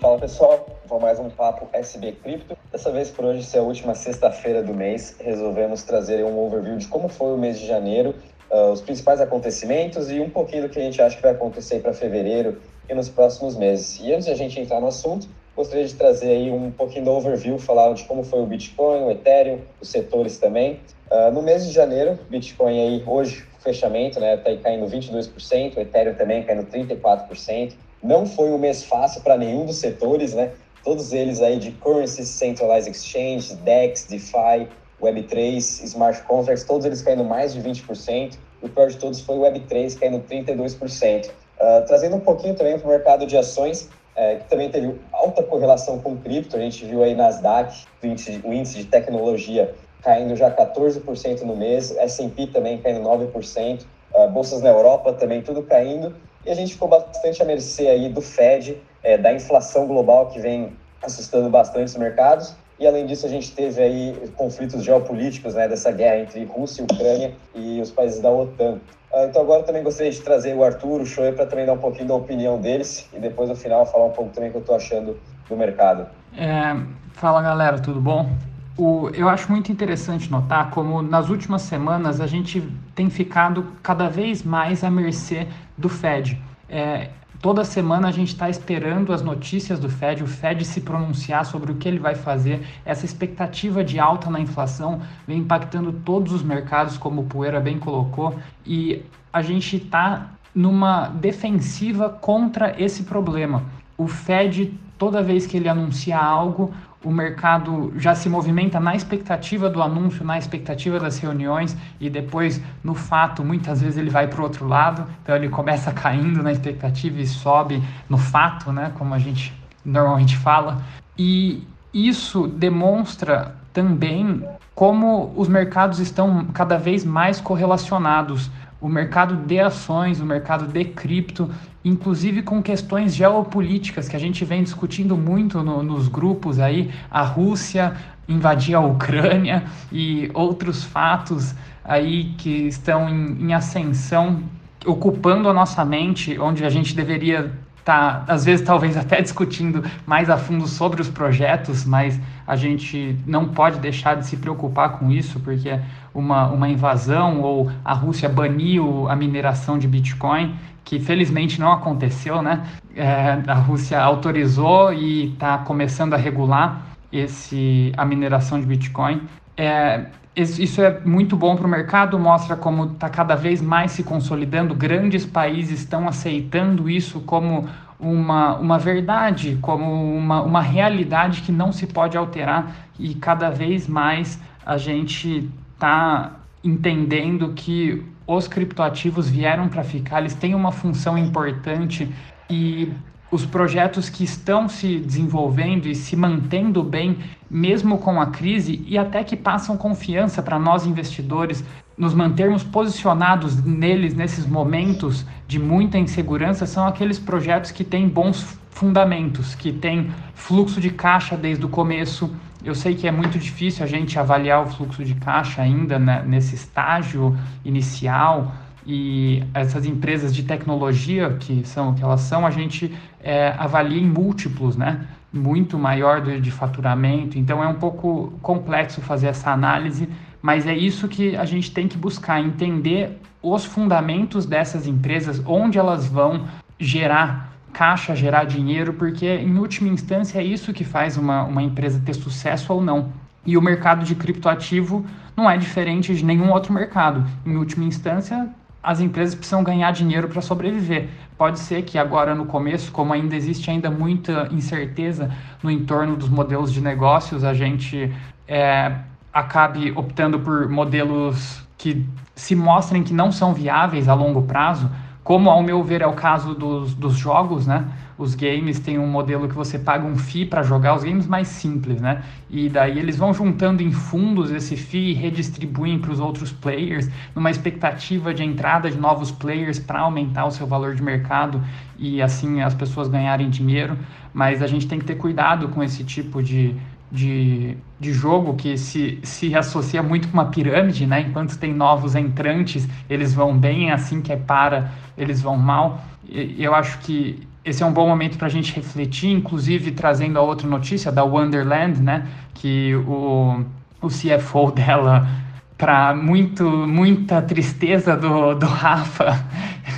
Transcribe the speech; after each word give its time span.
Fala 0.00 0.18
pessoal, 0.18 0.66
vamos 0.86 1.02
mais 1.02 1.18
um 1.18 1.28
papo 1.28 1.68
SB 1.74 2.12
Cripto. 2.12 2.56
Dessa 2.72 2.90
vez 2.90 3.10
por 3.10 3.22
hoje, 3.26 3.42
ser 3.42 3.58
a 3.58 3.62
última 3.62 3.94
sexta-feira 3.94 4.62
do 4.62 4.72
mês, 4.72 5.14
resolvemos 5.20 5.82
trazer 5.82 6.24
um 6.24 6.38
overview 6.38 6.78
de 6.78 6.88
como 6.88 7.06
foi 7.06 7.34
o 7.34 7.36
mês 7.36 7.60
de 7.60 7.66
janeiro, 7.66 8.14
uh, 8.50 8.72
os 8.72 8.80
principais 8.80 9.20
acontecimentos 9.20 10.10
e 10.10 10.18
um 10.18 10.30
pouquinho 10.30 10.62
do 10.62 10.68
que 10.70 10.78
a 10.78 10.82
gente 10.82 11.02
acha 11.02 11.16
que 11.16 11.20
vai 11.20 11.32
acontecer 11.32 11.80
para 11.80 11.92
fevereiro 11.92 12.62
e 12.88 12.94
nos 12.94 13.10
próximos 13.10 13.54
meses. 13.58 14.00
E 14.00 14.10
antes 14.10 14.24
de 14.24 14.30
a 14.30 14.34
gente 14.34 14.58
entrar 14.58 14.80
no 14.80 14.86
assunto, 14.86 15.28
gostaria 15.54 15.84
de 15.84 15.92
trazer 15.92 16.30
aí 16.30 16.50
um 16.50 16.70
pouquinho 16.70 17.04
do 17.04 17.10
overview, 17.10 17.58
falar 17.58 17.92
de 17.92 18.04
como 18.04 18.24
foi 18.24 18.40
o 18.40 18.46
Bitcoin, 18.46 19.02
o 19.02 19.10
Ethereum, 19.10 19.58
os 19.82 19.90
setores 19.90 20.38
também. 20.38 20.80
Uh, 21.10 21.30
no 21.30 21.42
mês 21.42 21.66
de 21.66 21.72
janeiro, 21.72 22.18
Bitcoin 22.30 22.80
aí 22.80 23.04
hoje, 23.06 23.46
fechamento, 23.58 24.18
né, 24.18 24.38
tá 24.38 24.48
aí 24.48 24.56
caindo 24.56 24.86
22%, 24.86 25.76
o 25.76 25.80
Ethereum 25.80 26.14
também 26.14 26.42
caindo 26.42 26.64
34%. 26.64 27.74
Não 28.02 28.26
foi 28.26 28.50
um 28.50 28.58
mês 28.58 28.82
fácil 28.82 29.20
para 29.20 29.36
nenhum 29.36 29.66
dos 29.66 29.76
setores, 29.76 30.34
né? 30.34 30.52
Todos 30.82 31.12
eles 31.12 31.42
aí 31.42 31.58
de 31.58 31.72
currency, 31.72 32.24
centralized 32.24 32.90
exchange, 32.90 33.54
DEX, 33.56 34.04
DeFi, 34.04 34.68
Web3, 35.00 35.84
smart 35.84 36.22
contracts, 36.22 36.64
todos 36.64 36.86
eles 36.86 37.02
caindo 37.02 37.24
mais 37.24 37.52
de 37.52 37.60
20%. 37.60 38.38
E 38.62 38.66
o 38.66 38.68
pior 38.68 38.88
de 38.88 38.96
todos 38.96 39.20
foi 39.20 39.36
o 39.36 39.40
Web3 39.42 39.98
caindo 39.98 40.20
32%. 40.20 41.26
Uh, 41.26 41.30
ah, 41.60 41.84
trazendo 41.86 42.16
um 42.16 42.20
pouquinho 42.20 42.54
também 42.54 42.78
para 42.78 42.86
o 42.86 42.90
mercado 42.90 43.26
de 43.26 43.36
ações, 43.36 43.88
é, 44.16 44.36
que 44.36 44.48
também 44.48 44.70
teve 44.70 44.98
alta 45.12 45.42
correlação 45.42 45.98
com 45.98 46.16
cripto. 46.16 46.56
A 46.56 46.60
gente 46.60 46.84
viu 46.84 47.02
aí 47.02 47.14
Nasdaq, 47.14 47.84
o 48.02 48.06
índice, 48.06 48.40
o 48.44 48.52
índice 48.52 48.78
de 48.78 48.84
tecnologia 48.84 49.74
caindo 50.02 50.34
já 50.34 50.50
14% 50.50 51.42
no 51.42 51.54
mês, 51.54 51.94
S&P 51.96 52.46
também 52.46 52.78
caindo 52.78 53.00
9%, 53.00 53.84
uh, 54.14 54.28
bolsas 54.30 54.62
na 54.62 54.70
Europa 54.70 55.12
também 55.12 55.42
tudo 55.42 55.62
caindo. 55.62 56.14
E 56.44 56.50
a 56.50 56.54
gente 56.54 56.72
ficou 56.72 56.88
bastante 56.88 57.42
à 57.42 57.44
mercê 57.44 57.88
aí 57.88 58.08
do 58.08 58.20
Fed, 58.20 58.80
é, 59.02 59.18
da 59.18 59.32
inflação 59.32 59.86
global 59.86 60.26
que 60.26 60.40
vem 60.40 60.72
assustando 61.02 61.48
bastante 61.48 61.88
os 61.88 61.96
mercados. 61.96 62.54
E 62.78 62.86
além 62.86 63.04
disso, 63.04 63.26
a 63.26 63.28
gente 63.28 63.52
teve 63.52 63.82
aí 63.82 64.32
conflitos 64.36 64.82
geopolíticos, 64.82 65.54
né, 65.54 65.68
dessa 65.68 65.92
guerra 65.92 66.20
entre 66.20 66.42
Rússia 66.44 66.80
e 66.80 66.84
Ucrânia 66.84 67.34
e 67.54 67.80
os 67.80 67.90
países 67.90 68.20
da 68.20 68.30
OTAN. 68.30 68.80
Uh, 69.12 69.26
então 69.28 69.42
agora 69.42 69.62
também 69.64 69.82
gostaria 69.82 70.10
de 70.10 70.20
trazer 70.22 70.54
o 70.54 70.64
Arthur, 70.64 71.02
o 71.02 71.06
Shoei, 71.06 71.32
para 71.32 71.44
também 71.44 71.66
dar 71.66 71.74
um 71.74 71.78
pouquinho 71.78 72.08
da 72.08 72.14
opinião 72.14 72.58
deles 72.58 73.06
e 73.12 73.18
depois 73.18 73.48
no 73.48 73.56
final 73.56 73.84
falar 73.84 74.06
um 74.06 74.12
pouco 74.12 74.32
também 74.32 74.48
o 74.48 74.52
que 74.52 74.58
eu 74.58 74.62
estou 74.62 74.76
achando 74.76 75.20
do 75.48 75.56
mercado. 75.56 76.06
É, 76.34 76.74
fala 77.12 77.42
galera, 77.42 77.78
tudo 77.80 78.00
bom? 78.00 78.30
O, 78.76 79.10
eu 79.12 79.28
acho 79.28 79.50
muito 79.50 79.70
interessante 79.70 80.30
notar 80.30 80.70
como 80.70 81.02
nas 81.02 81.28
últimas 81.28 81.62
semanas 81.62 82.20
a 82.20 82.26
gente 82.26 82.62
tem 82.94 83.10
ficado 83.10 83.66
cada 83.82 84.08
vez 84.08 84.42
mais 84.42 84.82
à 84.82 84.90
mercê 84.90 85.46
do 85.76 85.88
Fed. 85.88 86.40
É, 86.68 87.10
toda 87.42 87.64
semana 87.64 88.08
a 88.08 88.12
gente 88.12 88.28
está 88.28 88.48
esperando 88.48 89.12
as 89.12 89.22
notícias 89.22 89.78
do 89.78 89.88
Fed, 89.88 90.22
o 90.22 90.26
Fed 90.26 90.64
se 90.64 90.80
pronunciar 90.80 91.44
sobre 91.44 91.72
o 91.72 91.74
que 91.74 91.88
ele 91.88 91.98
vai 91.98 92.14
fazer. 92.14 92.66
Essa 92.84 93.04
expectativa 93.04 93.82
de 93.82 93.98
alta 93.98 94.30
na 94.30 94.40
inflação 94.40 95.00
vem 95.26 95.38
impactando 95.38 95.92
todos 95.92 96.32
os 96.32 96.42
mercados, 96.42 96.96
como 96.96 97.22
o 97.22 97.24
Poeira 97.24 97.60
bem 97.60 97.78
colocou, 97.78 98.38
e 98.64 99.02
a 99.32 99.42
gente 99.42 99.76
está 99.76 100.30
numa 100.54 101.08
defensiva 101.08 102.08
contra 102.08 102.74
esse 102.82 103.04
problema. 103.04 103.62
O 103.96 104.06
Fed, 104.06 104.72
toda 104.98 105.22
vez 105.22 105.46
que 105.46 105.56
ele 105.56 105.68
anuncia 105.68 106.18
algo, 106.18 106.72
o 107.02 107.10
mercado 107.10 107.92
já 107.96 108.14
se 108.14 108.28
movimenta 108.28 108.78
na 108.78 108.94
expectativa 108.94 109.70
do 109.70 109.82
anúncio, 109.82 110.24
na 110.24 110.38
expectativa 110.38 111.00
das 111.00 111.18
reuniões 111.18 111.76
e 111.98 112.10
depois, 112.10 112.60
no 112.84 112.94
fato, 112.94 113.42
muitas 113.42 113.80
vezes 113.80 113.96
ele 113.96 114.10
vai 114.10 114.28
para 114.28 114.40
o 114.40 114.42
outro 114.42 114.66
lado, 114.66 115.06
então 115.22 115.34
ele 115.34 115.48
começa 115.48 115.92
caindo 115.94 116.42
na 116.42 116.52
expectativa 116.52 117.20
e 117.20 117.26
sobe 117.26 117.82
no 118.08 118.18
fato, 118.18 118.70
né, 118.70 118.92
como 118.98 119.14
a 119.14 119.18
gente 119.18 119.54
normalmente 119.84 120.36
fala. 120.36 120.82
E 121.18 121.66
isso 121.92 122.46
demonstra 122.46 123.54
também 123.72 124.44
como 124.74 125.32
os 125.36 125.48
mercados 125.48 125.98
estão 125.98 126.46
cada 126.52 126.78
vez 126.78 127.04
mais 127.04 127.40
correlacionados 127.40 128.50
o 128.80 128.88
mercado 128.88 129.36
de 129.36 129.60
ações, 129.60 130.20
o 130.20 130.26
mercado 130.26 130.66
de 130.66 130.84
cripto, 130.84 131.50
inclusive 131.84 132.42
com 132.42 132.62
questões 132.62 133.14
geopolíticas 133.14 134.08
que 134.08 134.16
a 134.16 134.18
gente 134.18 134.44
vem 134.44 134.62
discutindo 134.62 135.16
muito 135.16 135.62
no, 135.62 135.82
nos 135.82 136.08
grupos 136.08 136.58
aí, 136.58 136.90
a 137.10 137.22
Rússia 137.22 137.94
invadir 138.28 138.74
a 138.74 138.80
Ucrânia 138.80 139.64
e 139.92 140.30
outros 140.32 140.84
fatos 140.84 141.54
aí 141.84 142.32
que 142.38 142.68
estão 142.68 143.08
em, 143.08 143.48
em 143.48 143.52
ascensão, 143.52 144.42
ocupando 144.86 145.48
a 145.48 145.52
nossa 145.52 145.84
mente, 145.84 146.38
onde 146.38 146.64
a 146.64 146.70
gente 146.70 146.94
deveria 146.94 147.52
tá, 147.84 148.24
às 148.26 148.44
vezes, 148.44 148.64
talvez 148.64 148.96
até 148.96 149.20
discutindo 149.22 149.84
mais 150.06 150.30
a 150.30 150.36
fundo 150.36 150.66
sobre 150.66 151.00
os 151.00 151.08
projetos, 151.08 151.84
mas 151.84 152.20
a 152.46 152.56
gente 152.56 153.16
não 153.26 153.48
pode 153.48 153.78
deixar 153.78 154.16
de 154.16 154.26
se 154.26 154.36
preocupar 154.36 154.98
com 154.98 155.10
isso, 155.10 155.40
porque 155.40 155.78
uma, 156.14 156.48
uma 156.48 156.68
invasão 156.68 157.40
ou 157.40 157.70
a 157.84 157.94
Rússia 157.94 158.28
baniu 158.28 159.08
a 159.08 159.16
mineração 159.16 159.78
de 159.78 159.86
Bitcoin, 159.86 160.54
que 160.84 160.98
felizmente 160.98 161.60
não 161.60 161.72
aconteceu, 161.72 162.42
né? 162.42 162.66
É, 162.96 163.38
a 163.46 163.54
Rússia 163.54 164.00
autorizou 164.00 164.92
e 164.92 165.32
está 165.32 165.58
começando 165.58 166.14
a 166.14 166.16
regular 166.16 166.82
esse, 167.12 167.92
a 167.96 168.04
mineração 168.04 168.60
de 168.60 168.66
Bitcoin. 168.66 169.22
É, 169.56 170.06
isso 170.36 170.80
é 170.80 171.00
muito 171.04 171.36
bom 171.36 171.56
para 171.56 171.66
o 171.66 171.68
mercado, 171.68 172.18
mostra 172.18 172.56
como 172.56 172.92
está 172.92 173.08
cada 173.08 173.34
vez 173.34 173.60
mais 173.60 173.92
se 173.92 174.02
consolidando. 174.02 174.74
Grandes 174.74 175.26
países 175.26 175.80
estão 175.80 176.06
aceitando 176.08 176.88
isso 176.88 177.20
como 177.20 177.68
uma, 177.98 178.56
uma 178.56 178.78
verdade, 178.78 179.58
como 179.60 180.16
uma, 180.16 180.40
uma 180.42 180.62
realidade 180.62 181.42
que 181.42 181.52
não 181.52 181.72
se 181.72 181.86
pode 181.86 182.16
alterar, 182.16 182.74
e 182.98 183.14
cada 183.14 183.50
vez 183.50 183.86
mais 183.86 184.40
a 184.64 184.76
gente 184.78 185.50
está 185.74 186.32
entendendo 186.62 187.52
que 187.54 188.04
os 188.26 188.46
criptoativos 188.46 189.28
vieram 189.28 189.68
para 189.68 189.82
ficar, 189.82 190.20
eles 190.20 190.34
têm 190.34 190.54
uma 190.54 190.70
função 190.70 191.18
importante 191.18 192.08
e 192.48 192.92
os 193.30 193.46
projetos 193.46 194.08
que 194.08 194.24
estão 194.24 194.68
se 194.68 194.98
desenvolvendo 194.98 195.86
e 195.86 195.94
se 195.94 196.16
mantendo 196.16 196.82
bem, 196.82 197.18
mesmo 197.48 197.98
com 197.98 198.20
a 198.20 198.26
crise, 198.26 198.82
e 198.86 198.98
até 198.98 199.22
que 199.22 199.36
passam 199.36 199.76
confiança 199.76 200.42
para 200.42 200.58
nós 200.58 200.84
investidores, 200.84 201.64
nos 201.96 202.14
mantermos 202.14 202.64
posicionados 202.64 203.62
neles 203.62 204.14
nesses 204.14 204.46
momentos 204.46 205.24
de 205.46 205.58
muita 205.58 205.98
insegurança, 205.98 206.66
são 206.66 206.86
aqueles 206.86 207.18
projetos 207.18 207.70
que 207.70 207.84
têm 207.84 208.08
bons 208.08 208.58
fundamentos, 208.70 209.54
que 209.54 209.72
têm 209.72 210.10
fluxo 210.34 210.80
de 210.80 210.90
caixa 210.90 211.36
desde 211.36 211.64
o 211.64 211.68
começo. 211.68 212.34
Eu 212.64 212.74
sei 212.74 212.94
que 212.94 213.06
é 213.06 213.12
muito 213.12 213.38
difícil 213.38 213.84
a 213.84 213.86
gente 213.86 214.18
avaliar 214.18 214.62
o 214.62 214.66
fluxo 214.66 215.04
de 215.04 215.14
caixa 215.14 215.62
ainda 215.62 215.98
né, 215.98 216.24
nesse 216.26 216.54
estágio 216.54 217.36
inicial 217.64 218.52
e 218.86 219.42
essas 219.52 219.84
empresas 219.84 220.34
de 220.34 220.42
tecnologia 220.42 221.36
que 221.38 221.66
são 221.66 221.90
o 221.90 221.94
que 221.94 222.02
elas 222.02 222.22
são, 222.22 222.46
a 222.46 222.50
gente 222.50 222.92
é, 223.22 223.54
avalia 223.58 224.00
em 224.00 224.06
múltiplos, 224.06 224.76
né? 224.76 225.06
Muito 225.32 225.78
maior 225.78 226.20
de, 226.20 226.40
de 226.40 226.50
faturamento. 226.50 227.38
Então 227.38 227.62
é 227.62 227.68
um 227.68 227.74
pouco 227.74 228.32
complexo 228.42 229.00
fazer 229.00 229.28
essa 229.28 229.50
análise, 229.50 230.08
mas 230.42 230.66
é 230.66 230.76
isso 230.76 231.06
que 231.08 231.36
a 231.36 231.44
gente 231.44 231.70
tem 231.70 231.86
que 231.86 231.96
buscar, 231.96 232.40
entender 232.40 233.20
os 233.42 233.64
fundamentos 233.64 234.44
dessas 234.44 234.86
empresas, 234.86 235.42
onde 235.46 235.78
elas 235.78 236.06
vão 236.06 236.46
gerar 236.78 237.50
caixa, 237.72 238.14
gerar 238.14 238.44
dinheiro, 238.44 238.94
porque 238.94 239.26
em 239.26 239.56
última 239.56 239.88
instância 239.88 240.38
é 240.38 240.44
isso 240.44 240.72
que 240.72 240.84
faz 240.84 241.16
uma, 241.16 241.44
uma 241.44 241.62
empresa 241.62 242.02
ter 242.04 242.14
sucesso 242.14 242.72
ou 242.72 242.82
não. 242.82 243.12
E 243.46 243.56
o 243.56 243.62
mercado 243.62 244.04
de 244.04 244.14
criptoativo 244.14 245.06
não 245.36 245.48
é 245.48 245.56
diferente 245.56 246.14
de 246.14 246.24
nenhum 246.24 246.50
outro 246.50 246.72
mercado. 246.72 247.24
Em 247.46 247.56
última 247.56 247.84
instância, 247.84 248.48
as 248.82 249.00
empresas 249.00 249.34
precisam 249.34 249.62
ganhar 249.62 249.90
dinheiro 249.92 250.28
para 250.28 250.40
sobreviver. 250.40 251.08
Pode 251.36 251.58
ser 251.58 251.82
que 251.82 251.98
agora 251.98 252.34
no 252.34 252.46
começo, 252.46 252.90
como 252.92 253.12
ainda 253.12 253.36
existe 253.36 253.70
ainda 253.70 253.90
muita 253.90 254.48
incerteza 254.50 255.30
no 255.62 255.70
entorno 255.70 256.16
dos 256.16 256.28
modelos 256.28 256.72
de 256.72 256.80
negócios, 256.80 257.44
a 257.44 257.52
gente 257.52 258.12
é, 258.48 258.94
acabe 259.32 259.92
optando 259.92 260.40
por 260.40 260.68
modelos 260.68 261.62
que 261.76 262.06
se 262.34 262.54
mostrem 262.54 263.02
que 263.02 263.12
não 263.12 263.30
são 263.30 263.54
viáveis 263.54 264.08
a 264.08 264.14
longo 264.14 264.42
prazo, 264.42 264.90
como 265.22 265.50
ao 265.50 265.62
meu 265.62 265.82
ver 265.82 266.02
é 266.02 266.06
o 266.06 266.12
caso 266.12 266.54
dos, 266.54 266.94
dos 266.94 267.14
jogos, 267.14 267.66
né? 267.66 267.86
os 268.20 268.34
games 268.34 268.78
têm 268.78 268.98
um 268.98 269.06
modelo 269.06 269.48
que 269.48 269.54
você 269.54 269.78
paga 269.78 270.06
um 270.06 270.14
FII 270.14 270.44
para 270.44 270.62
jogar 270.62 270.94
os 270.94 271.02
games 271.02 271.26
mais 271.26 271.48
simples, 271.48 272.02
né? 272.02 272.22
E 272.50 272.68
daí 272.68 272.98
eles 272.98 273.16
vão 273.16 273.32
juntando 273.32 273.82
em 273.82 273.90
fundos 273.90 274.50
esse 274.50 274.76
FII 274.76 275.12
e 275.12 275.14
redistribuem 275.14 275.98
para 275.98 276.12
os 276.12 276.20
outros 276.20 276.52
players, 276.52 277.08
numa 277.34 277.50
expectativa 277.50 278.34
de 278.34 278.44
entrada 278.44 278.90
de 278.90 278.98
novos 278.98 279.30
players 279.30 279.78
para 279.78 280.00
aumentar 280.00 280.44
o 280.44 280.50
seu 280.50 280.66
valor 280.66 280.94
de 280.94 281.02
mercado 281.02 281.62
e 281.98 282.20
assim 282.20 282.60
as 282.60 282.74
pessoas 282.74 283.08
ganharem 283.08 283.48
dinheiro. 283.48 283.96
Mas 284.34 284.62
a 284.62 284.66
gente 284.66 284.86
tem 284.86 284.98
que 284.98 285.06
ter 285.06 285.14
cuidado 285.14 285.68
com 285.68 285.82
esse 285.82 286.04
tipo 286.04 286.42
de, 286.42 286.76
de, 287.10 287.76
de 287.98 288.12
jogo 288.12 288.54
que 288.54 288.76
se, 288.78 289.18
se 289.22 289.54
associa 289.54 290.02
muito 290.02 290.28
com 290.28 290.34
uma 290.34 290.46
pirâmide, 290.46 291.06
né? 291.06 291.22
Enquanto 291.22 291.58
tem 291.58 291.74
novos 291.74 292.14
entrantes, 292.14 292.88
eles 293.08 293.34
vão 293.34 293.56
bem, 293.56 293.90
assim 293.90 294.22
que 294.22 294.32
é 294.32 294.36
para, 294.36 294.92
eles 295.18 295.42
vão 295.42 295.56
mal. 295.56 296.00
E, 296.28 296.62
eu 296.62 296.74
acho 296.74 296.98
que 297.00 297.46
esse 297.64 297.82
é 297.82 297.86
um 297.86 297.92
bom 297.92 298.06
momento 298.08 298.38
para 298.38 298.46
a 298.46 298.50
gente 298.50 298.74
refletir, 298.74 299.30
inclusive 299.30 299.90
trazendo 299.90 300.38
a 300.38 300.42
outra 300.42 300.68
notícia 300.68 301.10
da 301.10 301.24
Wonderland, 301.24 302.00
né? 302.00 302.26
Que 302.54 302.94
o, 302.94 303.64
o 304.00 304.08
CFO 304.08 304.70
dela, 304.72 305.28
para 305.76 306.14
muito 306.14 306.64
muita 306.86 307.42
tristeza 307.42 308.16
do, 308.16 308.54
do 308.54 308.66
Rafa, 308.66 309.44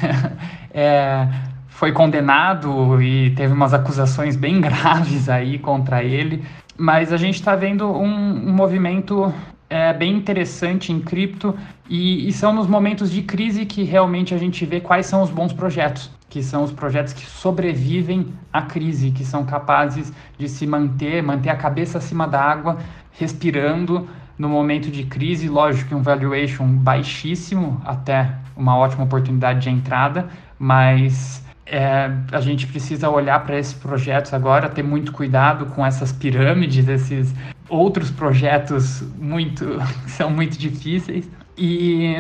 é, 0.73 1.29
foi 1.69 1.91
condenado 1.91 3.03
e 3.03 3.31
teve 3.31 3.53
umas 3.53 3.75
acusações 3.75 4.37
bem 4.37 4.61
graves 4.63 5.29
aí 5.29 5.59
contra 5.59 6.03
ele. 6.05 6.45
Mas 6.77 7.13
a 7.13 7.17
gente 7.17 7.35
está 7.35 7.55
vendo 7.55 7.87
um, 7.87 8.49
um 8.49 8.53
movimento 8.53 9.33
é, 9.73 9.93
bem 9.93 10.15
interessante 10.17 10.93
em 10.93 11.01
cripto 11.01 11.57
e, 11.89 12.29
e, 12.29 12.33
são 12.33 12.53
nos 12.53 12.67
momentos 12.67 13.11
de 13.11 13.23
crise 13.23 13.65
que 13.65 13.83
realmente 13.83 14.35
a 14.35 14.39
gente 14.39 14.67
vê 14.67 14.81
quais 14.81 15.07
são 15.07 15.23
os 15.23 15.31
bons 15.31 15.53
projetos, 15.53 16.11
que 16.29 16.43
são 16.43 16.63
os 16.63 16.73
projetos 16.73 17.13
que 17.13 17.25
sobrevivem 17.25 18.27
à 18.53 18.63
crise, 18.63 19.11
que 19.11 19.25
são 19.25 19.45
capazes 19.45 20.13
de 20.37 20.49
se 20.49 20.67
manter, 20.67 21.23
manter 21.23 21.49
a 21.49 21.57
cabeça 21.57 21.99
acima 21.99 22.29
da 22.29 22.43
água, 22.43 22.79
respirando 23.13 24.07
no 24.37 24.49
momento 24.49 24.91
de 24.91 25.05
crise. 25.05 25.49
Lógico 25.49 25.89
que 25.89 25.95
um 25.95 26.03
valuation 26.03 26.67
baixíssimo, 26.67 27.81
até 27.85 28.31
uma 28.55 28.77
ótima 28.77 29.05
oportunidade 29.05 29.61
de 29.61 29.71
entrada, 29.71 30.29
mas 30.59 31.43
é, 31.67 32.11
a 32.31 32.41
gente 32.41 32.67
precisa 32.67 33.09
olhar 33.09 33.45
para 33.45 33.59
esses 33.59 33.75
projetos 33.75 34.35
agora, 34.35 34.69
ter 34.69 34.83
muito 34.83 35.13
cuidado 35.13 35.67
com 35.67 35.85
essas 35.85 36.13
pirâmides, 36.13 36.89
esses 36.89 37.35
outros 37.69 38.11
projetos 38.11 39.03
muito 39.19 39.79
são 40.07 40.31
muito 40.31 40.59
difíceis. 40.59 41.29
E 41.57 42.17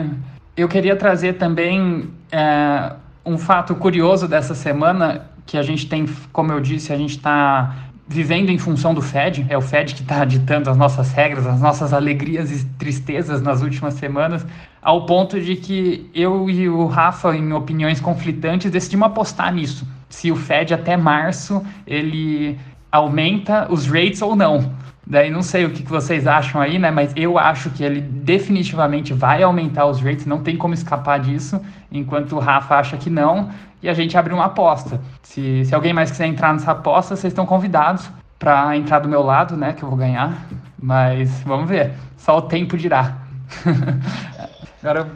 eu 0.57 0.69
queria 0.69 0.97
trazer 0.97 1.35
também 1.35 2.11
é, 2.31 2.93
um 3.25 3.39
fato 3.39 3.75
curioso 3.75 4.29
dessa 4.29 4.55
semana 4.55 5.31
que 5.47 5.59
a 5.59 5.63
gente 5.63 5.89
tem, 5.89 6.07
como 6.33 6.53
eu 6.53 6.61
disse, 6.61 6.93
a 6.93 6.97
gente 6.97 7.17
está 7.17 7.75
vivendo 8.07 8.51
em 8.51 8.59
função 8.59 8.93
do 8.93 9.01
Fed, 9.01 9.47
é 9.49 9.57
o 9.57 9.61
Fed 9.61 9.95
que 9.95 10.03
está 10.03 10.25
ditando 10.25 10.69
as 10.69 10.77
nossas 10.77 11.13
regras, 11.13 11.47
as 11.47 11.61
nossas 11.61 11.93
alegrias 11.93 12.51
e 12.51 12.65
tristezas 12.79 13.41
nas 13.41 13.63
últimas 13.63 13.95
semanas, 13.95 14.47
ao 14.83 15.07
ponto 15.07 15.41
de 15.41 15.55
que 15.55 16.11
eu 16.13 16.51
e 16.51 16.69
o 16.69 16.87
Rafa, 16.87 17.35
em 17.37 17.53
opiniões 17.53 18.01
conflitantes, 18.01 18.71
decidimos 18.71 19.07
apostar 19.07 19.55
nisso. 19.55 19.87
Se 20.09 20.33
o 20.33 20.37
Fed 20.37 20.75
até 20.75 20.97
março 20.97 21.65
ele 21.87 22.59
aumenta 22.91 23.67
os 23.71 23.87
rates 23.87 24.21
ou 24.21 24.35
não. 24.35 24.73
Daí 25.07 25.31
não 25.31 25.43
sei 25.43 25.65
o 25.65 25.71
que 25.71 25.83
vocês 25.83 26.27
acham 26.27 26.61
aí, 26.61 26.79
né? 26.79 26.91
Mas 26.91 27.13
eu 27.17 27.39
acho 27.39 27.71
que 27.71 27.83
ele 27.83 28.01
definitivamente 28.01 29.13
vai 29.15 29.43
aumentar 29.43 29.87
os 29.87 30.01
rates, 30.01 30.27
não 30.27 30.43
tem 30.43 30.57
como 30.57 30.75
escapar 30.75 31.21
disso, 31.21 31.61
enquanto 31.91 32.37
o 32.37 32.39
Rafa 32.39 32.77
acha 32.77 32.97
que 32.97 33.09
não 33.09 33.51
e 33.83 33.89
a 33.89 33.95
gente 33.95 34.17
abre 34.17 34.33
uma 34.33 34.45
aposta. 34.47 35.01
Se, 35.23 35.65
se 35.65 35.75
alguém 35.75 35.93
mais 35.93 36.11
quiser 36.11 36.27
entrar 36.27 36.53
nessa 36.53 36.73
aposta, 36.73 37.17
vocês 37.17 37.33
estão 37.33 37.45
convidados 37.47 38.09
para 38.39 38.77
entrar 38.77 39.01
do 39.01 39.09
meu 39.09 39.23
lado, 39.23 39.57
né? 39.57 39.73
Que 39.73 39.83
eu 39.83 39.89
vou 39.89 39.99
ganhar. 39.99 40.47
Mas 40.81 41.43
vamos 41.45 41.69
ver. 41.69 41.93
Só 42.17 42.39
o 42.39 42.43
tempo 42.43 42.77
dirá. 42.77 43.17
Agora, 44.83 45.09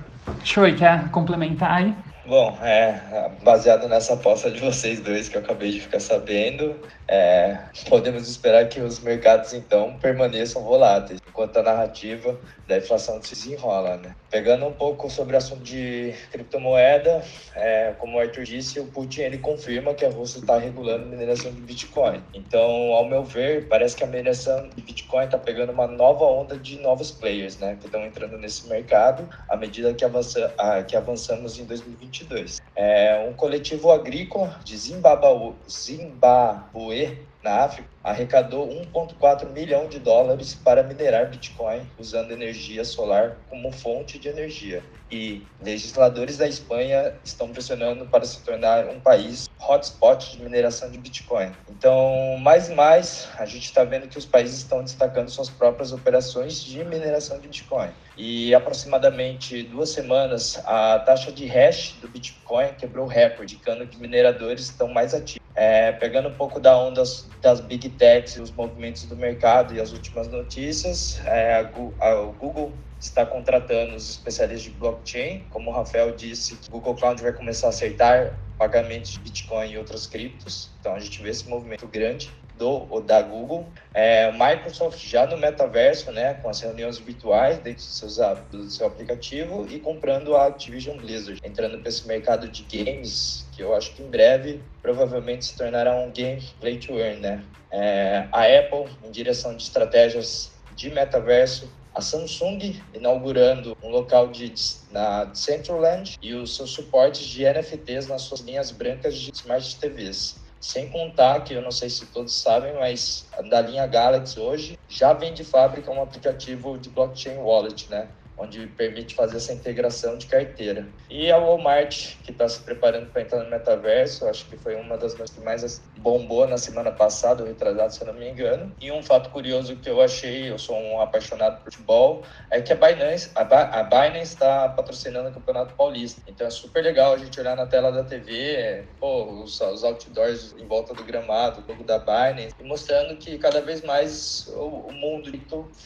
Choi, 0.45 0.77
quer 0.77 1.11
complementar 1.11 1.73
aí? 1.73 1.95
Bom, 2.25 2.57
é, 2.63 3.31
baseado 3.43 3.89
nessa 3.89 4.15
aposta 4.15 4.51
de 4.51 4.61
vocês 4.61 5.01
dois 5.01 5.29
que 5.29 5.37
eu 5.37 5.41
acabei 5.41 5.73
de 5.73 5.81
ficar 5.81 6.01
sabendo, 6.01 6.77
é, 7.09 7.59
podemos 7.89 8.29
esperar 8.29 8.69
que 8.69 8.81
os 8.81 9.01
mercados 9.01 9.53
então 9.53 9.97
permaneçam 9.99 10.63
voláteis, 10.63 11.21
enquanto 11.37 11.59
a 11.59 11.63
narrativa 11.63 12.41
da 12.67 12.79
inflação 12.79 13.23
se 13.23 13.35
desenrola. 13.35 13.99
Né? 13.99 14.17
Pegando 14.31 14.67
um 14.67 14.73
pouco 14.73 15.11
sobre 15.11 15.35
o 15.35 15.39
assunto 15.39 15.63
de 15.63 16.15
criptomoeda, 16.33 17.23
é, 17.55 17.93
como 17.99 18.17
o 18.17 18.21
Arthur 18.21 18.45
disse, 18.45 18.81
o 18.81 18.87
Putin 18.87 19.21
ele 19.21 19.39
confirma 19.39 19.93
que 19.93 20.07
a 20.07 20.11
Rússia 20.11 20.39
está 20.39 20.59
regulando 20.59 21.05
a 21.05 21.09
mineração 21.09 21.53
de 21.53 21.61
Bitcoin. 21.61 22.23
Então, 22.33 22.93
ao 22.93 23.07
meu 23.07 23.23
ver, 23.23 23.69
parece 23.69 23.95
que 23.95 24.03
a 24.03 24.07
mineração 24.07 24.71
de 24.75 24.81
Bitcoin 24.81 25.27
está 25.27 25.37
pegando 25.37 25.73
uma 25.73 25.87
nova 25.87 26.25
onda 26.25 26.57
de 26.57 26.79
novos 26.81 27.11
players, 27.11 27.59
né, 27.59 27.77
que 27.79 27.85
estão 27.85 28.05
entrando 28.05 28.39
nesse 28.39 28.67
mercado 28.67 29.29
à 29.51 29.57
medida 29.57 29.93
que, 29.93 30.05
avança, 30.05 30.55
que 30.89 30.97
avançamos 30.97 31.59
em 31.59 31.65
2022. 31.67 32.63
É, 32.75 33.27
um 33.29 33.35
coletivo 33.35 33.93
agrícola 33.93 34.59
de 34.65 34.77
Zimbabue, 34.77 35.55
Zimbabue 35.69 37.19
na 37.47 37.63
África, 37.63 37.89
arrecadou 38.03 38.69
1,4 38.69 39.49
milhão 39.51 39.89
de 39.89 40.01
dólares 40.01 40.53
para 40.53 40.83
minerar 40.83 41.31
Bitcoin 41.31 41.81
usando 41.97 42.33
energia 42.33 42.85
solar 42.85 43.39
como 43.49 43.71
fonte 43.71 44.19
de 44.19 44.29
energia. 44.29 44.83
E 45.11 45.47
legisladores 45.63 46.37
da 46.37 46.49
Espanha 46.49 47.15
estão 47.25 47.49
pressionando 47.49 48.07
para 48.07 48.25
se 48.25 48.41
tornar 48.43 48.87
um 48.87 48.99
país 48.99 49.49
hotspot 49.61 50.37
de 50.37 50.43
mineração 50.43 50.91
de 50.91 50.99
Bitcoin. 50.99 51.53
Então, 51.69 52.37
mais 52.41 52.69
e 52.69 52.75
mais, 52.75 53.29
a 53.39 53.47
gente 53.47 53.65
está 53.65 53.85
vendo 53.85 54.09
que 54.09 54.19
os 54.19 54.27
países 54.27 54.59
estão 54.59 54.83
destacando 54.83 55.29
suas 55.29 55.49
próprias 55.49 55.93
operações 55.93 56.63
de 56.63 56.85
mineração 56.85 57.39
de 57.39 57.47
Bitcoin. 57.47 57.91
E 58.17 58.55
aproximadamente 58.55 59.63
duas 59.65 59.91
semanas, 59.91 60.61
a 60.65 60.99
taxa 61.01 61.31
de 61.31 61.47
hash 61.47 61.97
do 62.01 62.09
Bitcoin 62.09 62.73
quebrou 62.79 63.07
recorde, 63.07 63.55
indicando 63.55 63.87
que 63.87 64.01
mineradores 64.01 64.65
estão 64.65 64.89
mais 64.89 65.15
ativos. 65.15 65.45
É, 65.55 65.93
pegando 65.93 66.29
um 66.29 66.35
pouco 66.35 66.61
da 66.61 66.77
onda 66.77 67.03
das 67.41 67.61
big 67.61 67.89
techs, 67.91 68.37
os 68.37 68.51
movimentos 68.51 69.05
do 69.05 69.17
mercado 69.17 69.75
e 69.75 69.81
as 69.81 69.91
últimas 69.91 70.29
notícias, 70.29 71.19
é, 71.25 71.55
a, 71.55 72.07
a, 72.07 72.21
o 72.21 72.33
Google 72.33 72.73
está 73.01 73.25
contratando 73.27 73.95
os 73.95 74.11
especialistas 74.11 74.73
de 74.73 74.79
blockchain. 74.79 75.45
Como 75.51 75.71
o 75.71 75.75
Rafael 75.75 76.13
disse, 76.13 76.59
o 76.69 76.71
Google 76.71 76.95
Cloud 76.95 77.23
vai 77.23 77.33
começar 77.33 77.69
a 77.69 77.71
aceitar 77.71 78.39
pagamentos 78.59 79.13
de 79.13 79.21
Bitcoin 79.21 79.71
e 79.71 79.79
outras 79.79 80.07
criptos. 80.07 80.71
Então 80.81 80.95
a 80.95 80.99
gente 80.99 81.23
vê 81.23 81.31
esse 81.31 81.49
movimento 81.49 81.87
grande 81.87 82.31
do 82.59 83.01
da 83.01 83.21
Google. 83.21 83.69
É, 83.93 84.33
Microsoft 84.33 84.99
já 84.99 85.27
no 85.27 85.37
metaverso, 85.37 86.11
né, 86.11 86.35
com 86.35 86.49
as 86.49 86.61
reuniões 86.61 86.99
virtuais 86.99 87.59
dentro 87.59 87.85
do, 87.85 87.91
seus, 87.91 88.17
do 88.51 88.71
seu 88.71 88.87
aplicativo 88.87 89.67
e 89.69 89.79
comprando 89.79 90.35
a 90.35 90.47
Activision 90.47 90.97
Blizzard, 90.97 91.41
entrando 91.45 91.79
para 91.79 91.89
esse 91.89 92.07
mercado 92.07 92.49
de 92.49 92.63
games 92.63 93.47
que 93.53 93.63
eu 93.63 93.75
acho 93.75 93.95
que 93.95 94.03
em 94.03 94.09
breve 94.09 94.61
provavelmente 94.83 95.45
se 95.45 95.57
tornará 95.57 95.95
um 95.97 96.11
game 96.11 96.43
play 96.61 96.79
to 96.79 96.99
earn, 96.99 97.21
né? 97.21 97.45
É, 97.71 98.27
a 98.33 98.45
Apple 98.45 98.87
em 99.05 99.11
direção 99.11 99.55
de 99.55 99.63
estratégias 99.63 100.53
de 100.75 100.91
metaverso 100.91 101.71
a 101.97 102.03
Samsung 102.03 102.79
inaugurando 102.93 103.75
um 103.83 103.89
local 103.89 104.29
de, 104.29 104.53
na 104.91 105.25
Decentraland 105.25 106.15
e 106.21 106.35
os 106.35 106.55
seus 106.55 106.71
suportes 106.71 107.25
de 107.27 107.45
NFTs 107.45 108.07
nas 108.07 108.21
suas 108.21 108.41
linhas 108.41 108.71
brancas 108.71 109.19
de 109.19 109.31
Smart 109.33 109.77
TVs. 109.77 110.45
Sem 110.61 110.91
contar 110.91 111.43
que 111.43 111.55
eu 111.55 111.63
não 111.63 111.71
sei 111.71 111.89
se 111.89 112.05
todos 112.07 112.39
sabem, 112.39 112.75
mas 112.75 113.27
da 113.49 113.63
linha 113.63 113.87
Galaxy 113.87 114.39
hoje 114.39 114.79
já 114.87 115.15
vem 115.15 115.33
de 115.33 115.43
fábrica 115.43 115.91
um 115.91 116.03
aplicativo 116.03 116.77
de 116.77 116.91
blockchain 116.91 117.39
wallet, 117.39 117.89
né? 117.89 118.11
Onde 118.39 118.67
permite 118.67 119.15
fazer 119.15 119.37
essa 119.39 119.53
integração 119.53 120.17
de 120.17 120.27
carteira. 120.27 120.87
E 121.09 121.31
a 121.31 121.39
Walmart, 121.39 122.17
que 122.23 122.31
está 122.31 122.49
se 122.49 122.61
preparando 122.61 123.11
para 123.11 123.23
entrar 123.23 123.43
no 123.43 123.51
metaverso, 123.51 124.27
acho 124.27 124.47
que 124.47 124.57
foi 124.57 124.75
uma 124.77 124.97
das 124.97 125.15
que 125.15 125.41
mais 125.41 125.83
bombou 125.99 126.47
na 126.47 126.59
semana 126.59 126.91
passada, 126.91 127.43
ou 127.43 127.49
retrasado, 127.49 127.93
se 127.93 128.03
eu 128.03 128.09
não 128.09 128.15
me 128.15 128.29
engano. 128.29 128.73
E 128.81 128.93
um 128.93 129.03
fato 129.03 129.31
curioso 129.31 129.77
que 129.77 129.89
eu 129.89 130.01
achei, 130.01 130.51
eu 130.51 130.59
sou 130.59 130.77
um 130.77 131.01
apaixonado 131.01 131.63
por 131.63 131.73
futebol, 131.73 132.23
é 132.51 132.61
que 132.61 132.73
a 132.73 132.77
Binance 132.77 133.31
a, 133.35 133.83
Binance 133.83 134.35
está 134.35 134.69
patrocinando 134.69 135.31
o 135.31 135.33
Campeonato 135.33 135.75
Paulista. 135.75 136.21
Então 136.27 136.47
é 136.47 136.51
super 136.51 136.83
legal 136.83 137.15
a 137.15 137.19
gente 137.19 137.39
olhar 137.41 137.57
na 137.57 137.67
tela 137.67 137.91
da 137.91 138.05
TV, 138.05 138.85
pô, 139.01 139.25
os, 139.43 139.61
os 139.61 139.85
outdoors 139.85 140.55
em 140.59 140.67
volta 140.67 140.95
do 140.95 141.05
gramado, 141.05 141.63
o 141.67 141.71
logo 141.71 141.85
da 141.85 141.99
Binance, 141.99 142.55
e 142.59 142.65
mostrando 142.65 143.17
que 143.17 143.39
cada 143.39 143.61
vez 143.61 143.83
mais 143.83 144.53
o, 144.55 144.89
o 144.89 144.93
mundo 144.93 145.27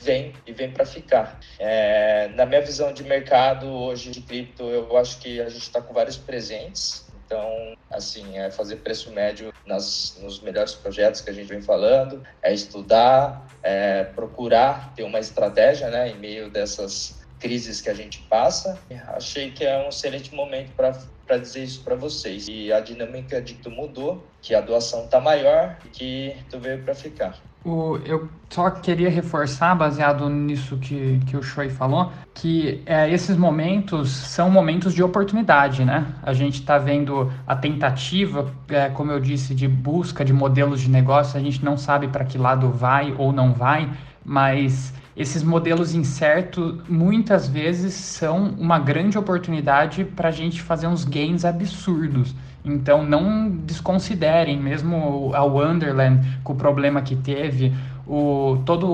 vem 0.03 0.33
e 0.47 0.53
vem 0.53 0.71
para 0.71 0.85
ficar. 0.85 1.39
É, 1.59 2.29
na 2.41 2.47
minha 2.47 2.63
visão 2.63 2.91
de 2.91 3.05
mercado 3.05 3.67
hoje 3.67 4.11
de 4.11 4.23
cripto, 4.23 4.63
eu 4.63 4.97
acho 4.97 5.19
que 5.19 5.43
a 5.43 5.51
gente 5.51 5.61
está 5.61 5.83
com 5.83 5.93
vários 5.93 6.17
presentes. 6.17 7.07
Então, 7.27 7.77
assim, 7.91 8.39
é 8.39 8.51
fazer 8.51 8.77
preço 8.77 9.11
médio 9.11 9.53
nas, 9.67 10.19
nos 10.23 10.41
melhores 10.41 10.73
projetos 10.73 11.21
que 11.21 11.29
a 11.29 11.35
gente 11.35 11.49
vem 11.49 11.61
falando, 11.61 12.27
é 12.41 12.51
estudar, 12.55 13.47
é 13.63 14.05
procurar 14.05 14.95
ter 14.95 15.03
uma 15.03 15.19
estratégia, 15.19 15.91
né, 15.91 16.09
em 16.09 16.17
meio 16.17 16.51
dessas 16.51 17.21
crises 17.39 17.83
que 17.83 17.91
a 17.91 17.95
gente 17.95 18.23
passa. 18.23 18.81
Achei 19.09 19.51
que 19.51 19.63
é 19.63 19.77
um 19.77 19.91
excelente 19.91 20.35
momento 20.35 20.73
para 20.73 21.37
dizer 21.37 21.65
isso 21.65 21.85
para 21.85 21.95
vocês. 21.95 22.49
E 22.49 22.73
a 22.73 22.81
dinâmica 22.81 23.43
de 23.43 23.53
tu 23.57 23.71
mudou, 23.71 24.27
que 24.41 24.55
a 24.55 24.63
doação 24.63 25.07
tá 25.09 25.21
maior 25.21 25.77
e 25.85 25.89
que 25.91 26.37
tu 26.49 26.59
veio 26.59 26.83
para 26.83 26.95
ficar. 26.95 27.50
O, 27.65 27.99
eu 28.07 28.27
só 28.49 28.71
queria 28.71 29.11
reforçar, 29.11 29.75
baseado 29.75 30.29
nisso 30.31 30.79
que, 30.79 31.21
que 31.27 31.37
o 31.37 31.43
Choi 31.43 31.69
falou, 31.69 32.11
que 32.35 32.83
é, 32.87 33.11
esses 33.11 33.37
momentos 33.37 34.09
são 34.11 34.51
momentos 34.51 34.95
de 34.95 35.03
oportunidade, 35.03 35.85
né? 35.85 36.07
A 36.23 36.33
gente 36.33 36.61
está 36.61 36.79
vendo 36.79 37.31
a 37.47 37.55
tentativa, 37.55 38.51
é, 38.69 38.89
como 38.89 39.13
eu 39.13 39.21
disse, 39.21 39.55
de 39.55 39.69
busca 39.69 40.25
de 40.25 40.33
modelos 40.33 40.81
de 40.81 40.91
negócio, 40.91 41.39
a 41.39 41.43
gente 41.43 41.63
não 41.63 41.77
sabe 41.77 42.09
para 42.09 42.25
que 42.25 42.39
lado 42.39 42.71
vai 42.71 43.15
ou 43.19 43.31
não 43.31 43.53
vai, 43.53 43.91
mas 44.25 44.95
esses 45.21 45.43
modelos 45.43 45.95
incertos 45.95 46.81
muitas 46.89 47.47
vezes 47.47 47.93
são 47.93 48.55
uma 48.59 48.79
grande 48.79 49.19
oportunidade 49.19 50.03
para 50.03 50.31
a 50.31 50.33
gente 50.33 50.63
fazer 50.63 50.87
uns 50.87 51.05
gains 51.05 51.45
absurdos. 51.45 52.35
Então 52.65 53.05
não 53.05 53.51
desconsiderem, 53.51 54.59
mesmo 54.59 55.31
a 55.35 55.45
Wonderland 55.45 56.27
com 56.43 56.55
o 56.55 56.57
problema 56.57 57.03
que 57.03 57.15
teve, 57.15 57.71
o, 58.07 58.63
todo 58.65 58.87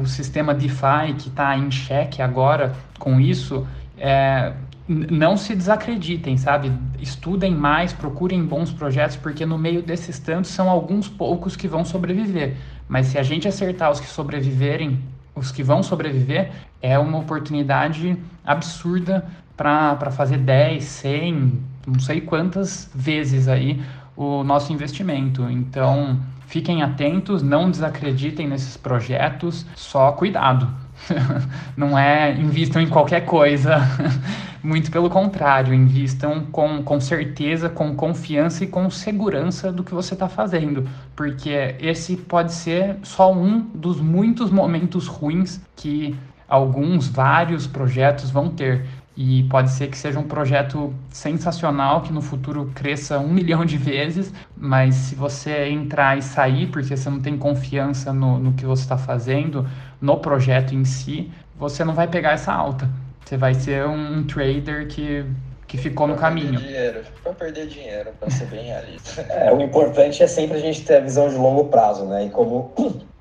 o, 0.00 0.06
sistema 0.06 0.52
DeFi 0.52 1.14
que 1.16 1.28
está 1.28 1.56
em 1.56 1.70
xeque 1.70 2.20
agora 2.20 2.74
com 2.98 3.18
isso, 3.18 3.66
é, 3.96 4.52
não 4.86 5.34
se 5.34 5.56
desacreditem, 5.56 6.36
sabe? 6.36 6.70
Estudem 7.00 7.54
mais, 7.54 7.90
procurem 7.90 8.44
bons 8.44 8.70
projetos, 8.70 9.16
porque 9.16 9.46
no 9.46 9.56
meio 9.56 9.82
desses 9.82 10.18
tantos 10.18 10.50
são 10.50 10.68
alguns 10.68 11.08
poucos 11.08 11.56
que 11.56 11.66
vão 11.66 11.86
sobreviver. 11.86 12.58
Mas 12.86 13.06
se 13.06 13.18
a 13.18 13.22
gente 13.22 13.48
acertar 13.48 13.90
os 13.90 13.98
que 13.98 14.06
sobreviverem, 14.06 15.00
os 15.34 15.50
que 15.50 15.62
vão 15.62 15.82
sobreviver, 15.82 16.50
é 16.82 16.98
uma 16.98 17.18
oportunidade 17.18 18.16
absurda 18.44 19.26
para 19.56 20.10
fazer 20.10 20.38
10, 20.38 20.82
100, 20.82 21.62
não 21.86 22.00
sei 22.00 22.20
quantas 22.20 22.90
vezes 22.94 23.46
aí 23.48 23.80
o 24.16 24.42
nosso 24.42 24.72
investimento. 24.72 25.48
Então, 25.50 26.18
fiquem 26.46 26.82
atentos, 26.82 27.42
não 27.42 27.70
desacreditem 27.70 28.48
nesses 28.48 28.76
projetos, 28.76 29.66
só 29.74 30.12
cuidado. 30.12 30.68
não 31.76 31.98
é 31.98 32.32
invistam 32.32 32.80
em 32.82 32.88
qualquer 32.88 33.24
coisa, 33.24 33.78
muito 34.62 34.90
pelo 34.90 35.08
contrário, 35.08 35.72
invistam 35.72 36.46
com, 36.46 36.82
com 36.82 37.00
certeza, 37.00 37.68
com 37.68 37.94
confiança 37.94 38.64
e 38.64 38.66
com 38.66 38.90
segurança 38.90 39.72
do 39.72 39.82
que 39.82 39.94
você 39.94 40.14
está 40.14 40.28
fazendo, 40.28 40.88
porque 41.16 41.74
esse 41.80 42.16
pode 42.16 42.52
ser 42.52 42.96
só 43.02 43.32
um 43.32 43.60
dos 43.74 44.00
muitos 44.00 44.50
momentos 44.50 45.06
ruins 45.06 45.60
que 45.76 46.16
alguns, 46.48 47.08
vários 47.08 47.66
projetos 47.66 48.30
vão 48.30 48.48
ter. 48.50 48.84
E 49.16 49.42
pode 49.44 49.70
ser 49.70 49.88
que 49.88 49.98
seja 49.98 50.18
um 50.18 50.26
projeto 50.26 50.94
sensacional, 51.10 52.00
que 52.00 52.12
no 52.12 52.22
futuro 52.22 52.70
cresça 52.74 53.18
um 53.18 53.28
milhão 53.32 53.64
de 53.64 53.76
vezes, 53.76 54.32
mas 54.56 54.94
se 54.94 55.14
você 55.14 55.68
entrar 55.68 56.16
e 56.16 56.22
sair 56.22 56.68
porque 56.68 56.96
você 56.96 57.10
não 57.10 57.20
tem 57.20 57.36
confiança 57.36 58.12
no, 58.12 58.38
no 58.38 58.52
que 58.52 58.64
você 58.64 58.82
está 58.82 58.96
fazendo, 58.96 59.66
no 60.00 60.16
projeto 60.18 60.74
em 60.74 60.84
si, 60.84 61.30
você 61.58 61.84
não 61.84 61.92
vai 61.92 62.08
pegar 62.08 62.32
essa 62.32 62.52
alta. 62.52 62.88
Você 63.30 63.36
vai 63.36 63.54
ser 63.54 63.86
um, 63.86 64.26
trader 64.26 64.88
que, 64.88 65.24
que 65.68 65.78
ficou 65.78 66.04
pra 66.04 66.16
no 66.16 66.20
caminho. 66.20 66.58
Dinheiro, 66.58 67.04
para 67.22 67.32
perder 67.32 67.68
dinheiro, 67.68 68.10
para 68.18 68.28
ser 68.28 68.46
bem 68.46 68.64
realista. 68.64 69.24
É, 69.30 69.52
o 69.52 69.60
importante 69.60 70.20
é 70.20 70.26
sempre 70.26 70.56
a 70.56 70.60
gente 70.60 70.84
ter 70.84 70.96
a 70.96 71.00
visão 71.00 71.28
de 71.28 71.36
longo 71.36 71.66
prazo, 71.66 72.06
né? 72.06 72.26
E 72.26 72.30
como 72.30 72.74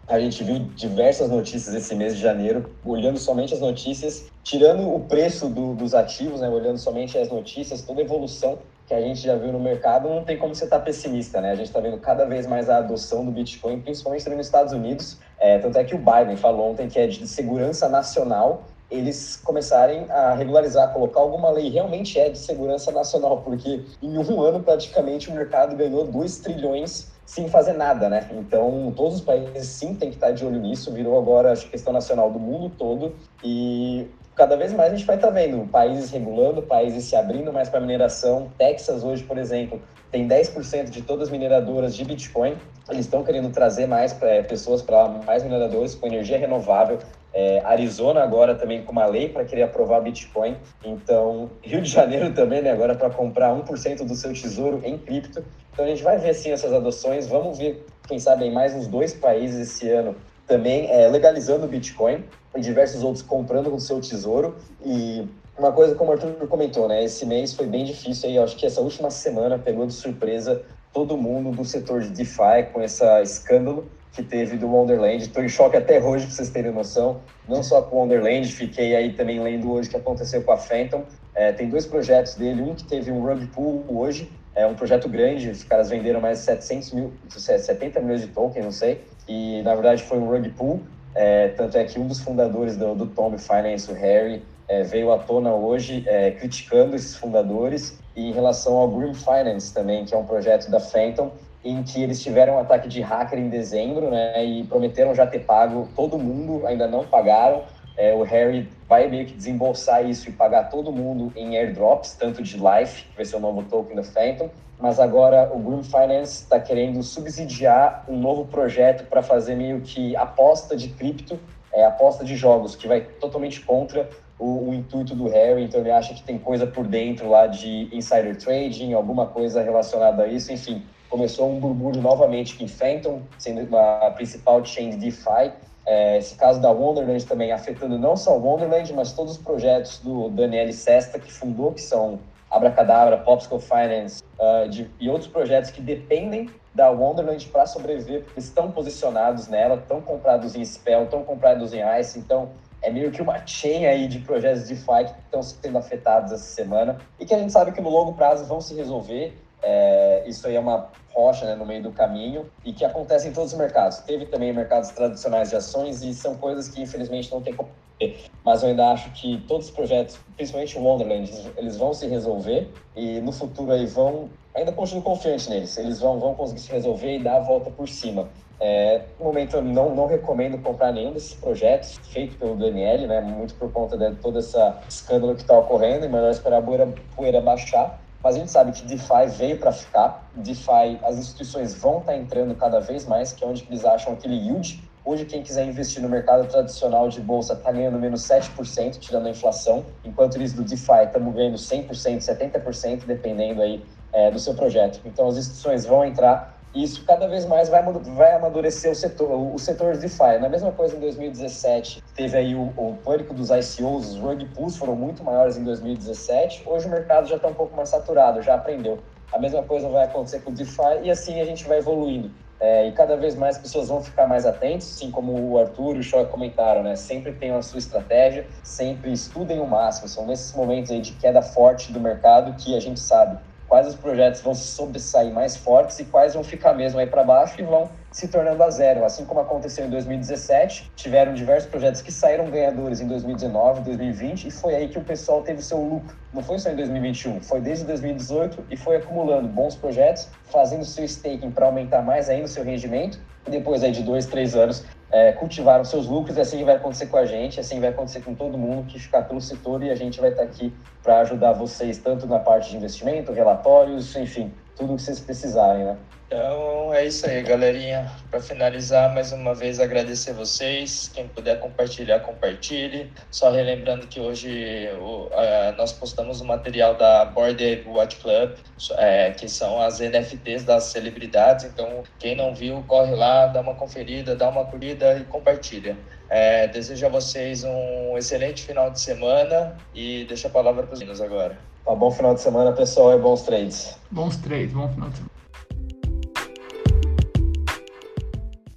a 0.07 0.19
gente 0.19 0.43
viu 0.43 0.67
diversas 0.75 1.29
notícias 1.29 1.75
esse 1.75 1.93
mês 1.93 2.15
de 2.15 2.23
janeiro, 2.23 2.71
olhando 2.83 3.19
somente 3.19 3.53
as 3.53 3.59
notícias, 3.59 4.31
tirando 4.41 4.91
o 4.91 4.99
preço 5.01 5.47
do, 5.47 5.75
dos 5.75 5.93
ativos, 5.93 6.41
né, 6.41 6.49
olhando 6.49 6.79
somente 6.79 7.15
as 7.15 7.29
notícias, 7.29 7.83
toda 7.83 8.01
a 8.01 8.03
evolução 8.03 8.57
que 8.87 8.95
a 8.95 9.01
gente 9.01 9.21
já 9.21 9.35
viu 9.35 9.53
no 9.53 9.59
mercado, 9.59 10.09
não 10.09 10.23
tem 10.23 10.39
como 10.39 10.55
você 10.55 10.63
estar 10.63 10.79
tá 10.79 10.85
pessimista, 10.85 11.39
né? 11.39 11.51
A 11.51 11.55
gente 11.55 11.67
está 11.67 11.79
vendo 11.79 11.99
cada 11.99 12.25
vez 12.25 12.47
mais 12.47 12.67
a 12.67 12.77
adoção 12.77 13.23
do 13.23 13.29
Bitcoin, 13.29 13.79
principalmente 13.81 14.23
também 14.23 14.37
nos 14.37 14.47
Estados 14.47 14.73
Unidos. 14.73 15.19
É, 15.39 15.59
tanto 15.59 15.77
é 15.77 15.83
que 15.83 15.93
o 15.93 15.99
Biden 15.99 16.35
falou 16.35 16.71
ontem 16.71 16.87
que 16.87 16.97
é 16.97 17.05
de 17.05 17.27
segurança 17.27 17.87
nacional 17.87 18.65
eles 18.89 19.39
começarem 19.43 20.05
a 20.09 20.33
regularizar, 20.33 20.91
colocar 20.91 21.19
alguma 21.19 21.49
lei 21.49 21.69
realmente 21.69 22.19
é 22.19 22.29
de 22.29 22.37
segurança 22.37 22.91
nacional, 22.91 23.41
porque 23.41 23.81
em 24.01 24.17
um 24.17 24.41
ano 24.41 24.61
praticamente 24.61 25.29
o 25.29 25.33
mercado 25.33 25.75
ganhou 25.75 26.05
2 26.05 26.37
trilhões 26.39 27.11
sem 27.25 27.47
fazer 27.47 27.73
nada, 27.73 28.09
né? 28.09 28.27
Então, 28.31 28.91
todos 28.95 29.17
os 29.17 29.21
países 29.21 29.67
sim 29.67 29.93
têm 29.93 30.09
que 30.09 30.15
estar 30.15 30.31
de 30.31 30.43
olho 30.43 30.59
nisso, 30.59 30.91
virou 30.91 31.15
agora 31.17 31.53
a 31.53 31.55
questão 31.55 31.93
nacional 31.93 32.31
do 32.31 32.39
mundo 32.39 32.71
todo 32.75 33.15
e 33.43 34.07
cada 34.35 34.55
vez 34.55 34.73
mais 34.73 34.91
a 34.91 34.95
gente 34.95 35.05
vai 35.05 35.17
estar 35.17 35.29
vendo 35.29 35.67
países 35.69 36.09
regulando, 36.09 36.61
países 36.63 37.03
se 37.03 37.15
abrindo 37.15 37.53
mais 37.53 37.69
para 37.69 37.79
mineração. 37.79 38.49
Texas 38.57 39.03
hoje, 39.03 39.23
por 39.23 39.37
exemplo, 39.37 39.79
tem 40.11 40.27
10% 40.27 40.89
de 40.89 41.01
todas 41.03 41.27
as 41.27 41.29
mineradoras 41.29 41.95
de 41.95 42.03
Bitcoin. 42.03 42.55
Eles 42.89 43.05
estão 43.05 43.23
querendo 43.23 43.51
trazer 43.51 43.85
mais 43.85 44.19
é, 44.23 44.41
pessoas 44.41 44.81
para 44.81 45.07
mais 45.09 45.43
mineradores 45.43 45.93
com 45.93 46.07
energia 46.07 46.39
renovável. 46.39 46.97
É, 47.33 47.61
Arizona 47.63 48.23
agora 48.23 48.55
também 48.55 48.83
com 48.83 48.91
uma 48.91 49.05
lei 49.05 49.29
para 49.29 49.45
querer 49.45 49.63
aprovar 49.63 50.01
Bitcoin. 50.01 50.57
Então, 50.83 51.49
Rio 51.61 51.81
de 51.81 51.89
Janeiro 51.89 52.31
também, 52.33 52.61
né, 52.61 52.71
agora 52.71 52.95
para 52.95 53.09
comprar 53.09 53.55
1% 53.55 54.05
do 54.05 54.15
seu 54.15 54.33
tesouro 54.33 54.81
em 54.83 54.97
cripto. 54.97 55.43
Então, 55.71 55.85
a 55.85 55.87
gente 55.87 56.03
vai 56.03 56.17
ver 56.17 56.33
sim 56.33 56.51
essas 56.51 56.73
adoções. 56.73 57.27
Vamos 57.27 57.57
ver, 57.57 57.85
quem 58.07 58.19
sabe, 58.19 58.45
em 58.45 58.51
mais 58.51 58.73
uns 58.73 58.87
dois 58.87 59.13
países 59.13 59.69
esse 59.69 59.89
ano 59.89 60.15
também 60.47 60.89
é, 60.89 61.07
legalizando 61.07 61.65
o 61.65 61.69
Bitcoin 61.69 62.25
e 62.55 62.59
diversos 62.59 63.03
outros 63.03 63.21
comprando 63.21 63.73
o 63.73 63.79
seu 63.79 64.01
tesouro. 64.01 64.55
E 64.83 65.23
uma 65.57 65.71
coisa 65.71 65.93
como 65.93 66.09
o 66.09 66.13
Arthur 66.13 66.47
comentou, 66.47 66.87
né? 66.87 67.03
Esse 67.03 67.25
mês 67.25 67.53
foi 67.53 67.67
bem 67.67 67.85
difícil 67.85 68.29
aí. 68.29 68.39
Acho 68.39 68.57
que 68.57 68.65
essa 68.65 68.81
última 68.81 69.11
semana 69.11 69.59
pegou 69.59 69.85
de 69.85 69.93
surpresa 69.93 70.63
todo 70.91 71.15
mundo 71.15 71.55
do 71.55 71.63
setor 71.63 72.01
de 72.01 72.09
DeFi 72.09 72.71
com 72.73 72.81
esse 72.81 73.03
escândalo 73.21 73.87
que 74.11 74.23
teve 74.23 74.57
do 74.57 74.67
Wonderland. 74.67 75.23
Estou 75.23 75.43
em 75.43 75.49
choque 75.49 75.77
até 75.77 76.01
hoje, 76.01 76.25
para 76.25 76.35
vocês 76.35 76.49
terem 76.49 76.71
noção. 76.71 77.21
Não 77.47 77.63
só 77.63 77.81
com 77.81 77.97
o 77.97 77.99
Wonderland, 77.99 78.51
fiquei 78.51 78.95
aí 78.95 79.13
também 79.13 79.39
lendo 79.39 79.71
hoje 79.71 79.87
o 79.87 79.91
que 79.91 79.97
aconteceu 79.97 80.41
com 80.43 80.51
a 80.51 80.57
Phantom. 80.57 81.03
É, 81.35 81.51
tem 81.51 81.69
dois 81.69 81.85
projetos 81.85 82.35
dele, 82.35 82.61
um 82.61 82.75
que 82.75 82.83
teve 82.83 83.11
um 83.11 83.21
rug 83.21 83.45
pool 83.47 83.85
hoje, 83.87 84.29
é 84.55 84.65
um 84.65 84.73
projeto 84.73 85.07
grande, 85.07 85.49
os 85.49 85.63
caras 85.63 85.89
venderam 85.89 86.19
mais 86.19 86.39
de 86.39 86.45
700 86.45 86.91
mil, 86.91 87.13
70 87.29 88.01
milhões 88.01 88.21
de 88.21 88.27
tokens, 88.27 88.65
não 88.65 88.71
sei, 88.71 89.01
e 89.27 89.61
na 89.61 89.73
verdade 89.73 90.03
foi 90.03 90.17
um 90.17 90.27
rug 90.27 90.49
pool, 90.49 90.81
é, 91.15 91.49
tanto 91.49 91.77
é 91.77 91.85
que 91.85 91.99
um 91.99 92.07
dos 92.07 92.19
fundadores 92.19 92.75
do, 92.75 92.93
do 92.93 93.05
Tomb 93.05 93.37
Finance, 93.37 93.89
o 93.89 93.93
Harry, 93.93 94.43
é, 94.67 94.83
veio 94.83 95.11
à 95.11 95.17
tona 95.17 95.53
hoje 95.53 96.03
é, 96.07 96.31
criticando 96.31 96.95
esses 96.95 97.15
fundadores 97.15 97.99
e 98.15 98.29
em 98.29 98.31
relação 98.31 98.77
ao 98.77 98.87
Green 98.87 99.13
Finance 99.13 99.73
também, 99.73 100.05
que 100.05 100.13
é 100.13 100.17
um 100.17 100.25
projeto 100.25 100.69
da 100.69 100.79
Phantom, 100.79 101.31
em 101.63 101.83
que 101.83 102.01
eles 102.01 102.21
tiveram 102.21 102.55
um 102.55 102.59
ataque 102.59 102.87
de 102.87 103.01
hacker 103.01 103.37
em 103.37 103.49
dezembro, 103.49 104.09
né, 104.09 104.43
e 104.43 104.63
prometeram 104.63 105.13
já 105.13 105.27
ter 105.27 105.39
pago 105.39 105.89
todo 105.95 106.17
mundo, 106.17 106.65
ainda 106.65 106.87
não 106.87 107.03
pagaram. 107.03 107.63
É, 107.97 108.13
o 108.13 108.23
Harry 108.23 108.69
vai 108.87 109.09
meio 109.09 109.25
que 109.25 109.33
desembolsar 109.33 110.05
isso 110.05 110.29
e 110.29 110.31
pagar 110.31 110.69
todo 110.69 110.89
mundo 110.89 111.33
em 111.35 111.57
airdrops, 111.57 112.13
tanto 112.13 112.41
de 112.41 112.55
Life, 112.57 113.03
que 113.03 113.15
vai 113.17 113.25
ser 113.25 113.35
o 113.35 113.39
novo 113.41 113.61
token 113.63 113.95
da 113.95 114.03
Phantom, 114.03 114.49
mas 114.79 115.01
agora 115.01 115.51
o 115.53 115.59
Green 115.59 115.83
Finance 115.83 116.43
está 116.43 116.57
querendo 116.61 117.03
subsidiar 117.03 118.05
um 118.07 118.17
novo 118.17 118.45
projeto 118.45 119.05
para 119.09 119.21
fazer 119.21 119.55
meio 119.55 119.81
que 119.81 120.15
aposta 120.15 120.77
de 120.77 120.87
cripto, 120.87 121.37
é, 121.73 121.83
aposta 121.83 122.23
de 122.23 122.37
jogos, 122.37 122.73
que 122.73 122.87
vai 122.87 123.01
totalmente 123.01 123.59
contra 123.59 124.09
o, 124.39 124.69
o, 124.69 124.73
intuito 124.73 125.13
do 125.13 125.27
Harry, 125.27 125.65
então 125.65 125.81
ele 125.81 125.91
acha 125.91 126.13
que 126.13 126.23
tem 126.23 126.39
coisa 126.39 126.65
por 126.65 126.87
dentro 126.87 127.29
lá 127.29 127.47
de 127.47 127.89
insider 127.91 128.37
trading, 128.37 128.93
alguma 128.93 129.25
coisa 129.25 129.61
relacionada 129.61 130.23
a 130.23 130.27
isso, 130.27 130.53
enfim 130.53 130.81
começou 131.09 131.49
um 131.49 131.59
burburinho 131.59 132.03
novamente 132.03 132.63
em 132.63 132.67
Phantom, 132.67 133.21
sendo 133.37 133.75
a 133.75 134.11
principal 134.11 134.63
chain 134.63 134.91
de 134.91 134.97
DeFi. 134.97 135.51
É, 135.85 136.17
esse 136.17 136.35
caso 136.35 136.61
da 136.61 136.69
Wonderland 136.69 137.25
também 137.25 137.51
afetando 137.51 137.97
não 137.97 138.15
só 138.15 138.37
Wonderland, 138.37 138.93
mas 138.93 139.11
todos 139.11 139.33
os 139.33 139.37
projetos 139.39 139.99
do 139.99 140.29
Daniel 140.29 140.71
Sesta, 140.71 141.17
que 141.17 141.31
fundou, 141.31 141.73
que 141.73 141.81
são 141.81 142.19
Abracadabra, 142.51 143.17
Popsicle 143.17 143.59
Finance 143.59 144.23
uh, 144.39 144.67
de, 144.69 144.89
e 144.99 145.09
outros 145.09 145.29
projetos 145.29 145.71
que 145.71 145.81
dependem 145.81 146.49
da 146.73 146.89
Wonderland 146.89 147.45
para 147.47 147.65
sobreviver, 147.65 148.23
porque 148.23 148.39
estão 148.39 148.71
posicionados 148.71 149.47
nela, 149.47 149.75
estão 149.75 150.01
comprados 150.01 150.55
em 150.55 150.63
Spell, 150.63 151.03
estão 151.03 151.23
comprados 151.23 151.73
em 151.73 151.81
Ice, 151.99 152.19
então 152.19 152.49
é 152.81 152.89
meio 152.89 153.11
que 153.11 153.21
uma 153.21 153.45
chain 153.45 153.85
aí 153.85 154.07
de 154.07 154.19
projetos 154.19 154.67
de 154.67 154.75
DeFi 154.75 155.05
que 155.05 155.19
estão 155.25 155.43
sendo 155.43 155.77
afetados 155.77 156.31
essa 156.31 156.43
semana 156.43 156.97
e 157.19 157.25
que 157.25 157.33
a 157.33 157.39
gente 157.39 157.51
sabe 157.51 157.71
que 157.71 157.81
no 157.81 157.89
longo 157.89 158.13
prazo 158.13 158.45
vão 158.45 158.61
se 158.61 158.73
resolver 158.75 159.37
é, 159.61 160.23
isso 160.27 160.47
aí 160.47 160.55
é 160.55 160.59
uma 160.59 160.91
rocha 161.13 161.45
né, 161.45 161.55
no 161.55 161.65
meio 161.65 161.83
do 161.83 161.91
caminho 161.91 162.49
e 162.63 162.71
que 162.71 162.85
acontece 162.85 163.27
em 163.27 163.33
todos 163.33 163.51
os 163.53 163.57
mercados. 163.57 163.99
Teve 163.99 164.25
também 164.25 164.53
mercados 164.53 164.89
tradicionais 164.91 165.49
de 165.49 165.55
ações 165.55 166.01
e 166.01 166.13
são 166.13 166.35
coisas 166.35 166.67
que 166.67 166.81
infelizmente 166.81 167.31
não 167.31 167.41
tem 167.41 167.53
como 167.53 167.69
ter. 167.97 168.25
Mas 168.43 168.63
eu 168.63 168.69
ainda 168.69 168.89
acho 168.91 169.11
que 169.11 169.43
todos 169.47 169.67
os 169.67 169.71
projetos, 169.71 170.19
principalmente 170.35 170.77
o 170.77 170.83
Wonderland, 170.83 171.53
eles 171.57 171.77
vão 171.77 171.93
se 171.93 172.07
resolver 172.07 172.69
e 172.95 173.19
no 173.19 173.31
futuro 173.31 173.71
aí 173.71 173.85
vão, 173.85 174.29
ainda 174.55 174.71
continuo 174.71 175.03
confiante 175.03 175.49
neles, 175.49 175.77
eles 175.77 175.99
vão, 175.99 176.19
vão 176.19 176.33
conseguir 176.35 176.61
se 176.61 176.71
resolver 176.71 177.17
e 177.17 177.23
dar 177.23 177.37
a 177.37 177.39
volta 177.39 177.69
por 177.69 177.87
cima. 177.87 178.29
É, 178.61 179.03
no 179.17 179.25
momento 179.25 179.55
eu 179.55 179.61
não, 179.61 179.95
não 179.95 180.05
recomendo 180.05 180.61
comprar 180.61 180.91
nenhum 180.91 181.13
desses 181.13 181.33
projetos 181.33 181.97
feito 182.11 182.37
pelo 182.37 182.57
Daniel, 182.57 183.07
né, 183.07 183.21
muito 183.21 183.55
por 183.55 183.71
conta 183.71 183.97
de 183.97 184.17
todo 184.17 184.37
esse 184.37 184.57
escândalo 184.87 185.33
que 185.33 185.41
está 185.41 185.57
ocorrendo, 185.57 186.05
e 186.05 186.09
melhor 186.09 186.29
esperar 186.29 186.57
a 186.57 186.61
poeira, 186.61 186.93
poeira 187.15 187.39
baixar 187.39 188.01
mas 188.23 188.35
a 188.35 188.39
gente 188.39 188.51
sabe 188.51 188.71
que 188.71 188.85
DeFi 188.85 189.27
veio 189.37 189.57
para 189.57 189.71
ficar. 189.71 190.29
DeFi, 190.35 190.99
as 191.03 191.17
instituições 191.17 191.73
vão 191.75 191.99
estar 191.99 192.11
tá 192.11 192.17
entrando 192.17 192.53
cada 192.55 192.79
vez 192.79 193.05
mais, 193.05 193.31
que 193.31 193.43
é 193.43 193.47
onde 193.47 193.65
eles 193.69 193.85
acham 193.85 194.13
aquele 194.13 194.35
yield 194.35 194.89
Hoje, 195.09 195.25
quem 195.25 195.41
quiser 195.41 195.65
investir 195.65 196.03
no 196.03 196.07
mercado 196.09 196.47
tradicional 196.47 197.09
de 197.09 197.21
bolsa 197.21 197.53
está 197.53 197.71
ganhando 197.71 197.97
menos 197.97 198.21
7%, 198.21 198.99
tirando 198.99 199.25
a 199.25 199.29
inflação, 199.31 199.83
enquanto 200.05 200.35
eles 200.35 200.53
do 200.53 200.63
DeFi 200.63 201.05
estamos 201.05 201.33
ganhando 201.33 201.55
100%, 201.55 202.19
70%, 202.19 203.05
dependendo 203.05 203.61
aí 203.61 203.83
é, 204.13 204.29
do 204.29 204.37
seu 204.37 204.53
projeto. 204.53 205.01
Então, 205.05 205.27
as 205.27 205.37
instituições 205.37 205.83
vão 205.83 206.05
entrar 206.05 206.58
isso 206.73 207.03
cada 207.03 207.27
vez 207.27 207.45
mais 207.45 207.67
vai, 207.67 207.81
vai 207.81 208.33
amadurecer 208.33 208.91
o 208.91 208.95
setor, 208.95 209.31
o, 209.31 209.57
setor 209.57 209.93
de 209.93 210.01
DeFi. 210.01 210.37
Na 210.39 210.49
mesma 210.49 210.71
coisa 210.71 210.95
em 210.95 210.99
2017, 210.99 212.03
teve 212.15 212.37
aí 212.37 212.55
o, 212.55 212.71
o 212.77 212.97
pânico 213.03 213.33
dos 213.33 213.49
ICOs, 213.49 214.11
os 214.11 214.17
rug 214.17 214.45
pools 214.53 214.77
foram 214.77 214.95
muito 214.95 215.23
maiores 215.23 215.57
em 215.57 215.63
2017. 215.63 216.63
Hoje 216.65 216.87
o 216.87 216.91
mercado 216.91 217.27
já 217.27 217.37
está 217.37 217.47
um 217.47 217.53
pouco 217.53 217.75
mais 217.75 217.89
saturado, 217.89 218.41
já 218.41 218.53
aprendeu. 218.53 218.99
A 219.31 219.39
mesma 219.39 219.63
coisa 219.63 219.89
vai 219.89 220.05
acontecer 220.05 220.41
com 220.41 220.51
o 220.51 220.53
DeFi 220.53 221.03
e 221.03 221.11
assim 221.11 221.39
a 221.41 221.45
gente 221.45 221.67
vai 221.67 221.79
evoluindo. 221.79 222.31
É, 222.59 222.87
e 222.87 222.91
cada 222.91 223.15
vez 223.15 223.35
mais 223.35 223.57
pessoas 223.57 223.87
vão 223.87 224.03
ficar 224.03 224.27
mais 224.27 224.45
atentas, 224.45 224.91
assim 224.95 225.09
como 225.09 225.31
o 225.33 225.57
Arthur 225.57 225.95
e 225.95 225.99
o 225.99 226.03
Choque 226.03 226.29
comentaram, 226.29 226.83
né? 226.83 226.95
Sempre 226.95 227.31
tenham 227.31 227.57
a 227.57 227.61
sua 227.61 227.79
estratégia, 227.79 228.45
sempre 228.63 229.13
estudem 229.13 229.61
o 229.61 229.65
máximo. 229.65 230.09
São 230.09 230.27
nesses 230.27 230.53
momentos 230.53 230.91
aí 230.91 230.99
de 230.99 231.13
queda 231.13 231.41
forte 231.41 231.93
do 231.93 232.01
mercado 232.01 232.53
que 232.61 232.75
a 232.75 232.79
gente 232.81 232.99
sabe 232.99 233.37
quais 233.69 233.87
os 233.87 233.95
projetos 233.95 234.41
vão 234.41 234.55
sobressair 234.55 235.31
mais 235.31 235.55
fortes 235.55 235.99
e 235.99 236.05
quais 236.05 236.33
vão 236.33 236.43
ficar 236.43 236.73
mesmo 236.73 236.99
aí 236.99 237.05
para 237.05 237.23
baixo 237.23 237.61
e 237.61 237.63
vão 237.63 237.89
se 238.11 238.27
tornando 238.27 238.61
a 238.63 238.69
zero. 238.71 239.05
Assim 239.05 239.23
como 239.23 239.39
aconteceu 239.39 239.85
em 239.85 239.89
2017, 239.89 240.91
tiveram 240.95 241.33
diversos 241.35 241.69
projetos 241.69 242.01
que 242.01 242.11
saíram 242.11 242.49
ganhadores 242.49 242.99
em 242.99 243.07
2019, 243.07 243.81
2020 243.81 244.47
e 244.47 244.51
foi 244.51 244.75
aí 244.75 244.89
que 244.89 244.97
o 244.97 245.03
pessoal 245.03 245.43
teve 245.43 245.61
seu 245.61 245.77
lucro. 245.77 246.17
Não 246.33 246.41
foi 246.41 246.57
só 246.57 246.71
em 246.71 246.75
2021, 246.75 247.41
foi 247.41 247.61
desde 247.61 247.85
2018 247.85 248.65
e 248.71 248.75
foi 248.75 248.97
acumulando 248.97 249.47
bons 249.47 249.75
projetos, 249.75 250.27
fazendo 250.45 250.83
seu 250.83 251.05
staking 251.05 251.51
para 251.51 251.67
aumentar 251.67 252.01
mais 252.01 252.27
ainda 252.27 252.45
o 252.45 252.47
seu 252.49 252.63
rendimento 252.63 253.19
e 253.47 253.51
depois 253.51 253.83
aí 253.83 253.91
de 253.91 254.01
dois, 254.01 254.25
três 254.25 254.55
anos 254.55 254.83
é, 255.11 255.31
cultivaram 255.31 255.83
seus 255.83 256.07
lucros 256.07 256.37
e 256.37 256.41
assim 256.41 256.63
vai 256.63 256.75
acontecer 256.75 257.07
com 257.07 257.17
a 257.17 257.25
gente, 257.25 257.59
assim 257.59 257.79
vai 257.79 257.89
acontecer 257.89 258.21
com 258.21 258.35
todo 258.35 258.57
mundo 258.57 258.85
que 258.85 258.99
ficar 258.99 259.23
pelo 259.23 259.41
setor 259.41 259.83
e 259.83 259.89
a 259.89 259.95
gente 259.95 260.19
vai 260.19 260.29
estar 260.29 260.43
aqui 260.43 260.73
para 261.01 261.19
ajudar 261.21 261.53
vocês 261.53 261.97
tanto 261.97 262.27
na 262.27 262.39
parte 262.39 262.69
de 262.69 262.77
investimento, 262.77 263.31
relatórios, 263.31 264.15
enfim, 264.15 264.53
tudo 264.75 264.95
que 264.95 265.01
vocês 265.01 265.19
precisarem, 265.19 265.85
né? 265.85 265.97
Então 266.29 266.93
é 266.93 267.07
isso 267.07 267.25
aí, 267.25 267.41
galerinha. 267.41 268.11
Para 268.29 268.39
finalizar, 268.39 269.11
mais 269.15 269.31
uma 269.31 269.55
vez 269.55 269.79
agradecer 269.79 270.31
vocês. 270.31 271.09
Quem 271.11 271.27
puder 271.27 271.59
compartilhar, 271.59 272.19
compartilhe. 272.19 273.11
Só 273.31 273.49
relembrando 273.49 274.05
que 274.05 274.19
hoje 274.19 274.87
o, 275.01 275.27
a, 275.33 275.71
nós 275.71 275.91
postamos 275.91 276.39
o 276.39 276.45
material 276.45 276.93
da 276.93 277.25
Board 277.25 277.83
Watch 277.87 278.17
Club, 278.17 278.51
é, 278.99 279.31
que 279.31 279.49
são 279.49 279.81
as 279.81 279.99
NFTs 279.99 280.63
das 280.63 280.83
celebridades. 280.83 281.65
Então, 281.65 282.03
quem 282.19 282.35
não 282.35 282.53
viu, 282.53 282.83
corre 282.87 283.15
lá, 283.15 283.47
dá 283.47 283.61
uma 283.61 283.73
conferida, 283.73 284.35
dá 284.35 284.49
uma 284.49 284.65
curtida 284.65 285.17
e 285.17 285.23
compartilha. 285.23 285.97
É, 286.29 286.67
desejo 286.67 287.07
a 287.07 287.09
vocês 287.09 287.63
um 287.63 288.15
excelente 288.15 288.61
final 288.61 288.91
de 288.91 288.99
semana 288.99 289.75
e 289.95 290.25
deixo 290.25 290.45
a 290.45 290.51
palavra 290.51 290.83
para 290.83 290.93
os 290.93 290.99
meninos 290.99 291.21
agora. 291.21 291.57
Um 291.87 291.95
bom 291.95 292.11
final 292.11 292.35
de 292.35 292.41
semana, 292.41 292.71
pessoal, 292.71 293.17
e 293.17 293.19
bons 293.19 293.41
trades. 293.41 293.97
Bons 294.11 294.37
trades, 294.37 294.73
bom 294.73 294.87
final 294.89 295.09
de 295.09 295.15
semana. 295.15 295.28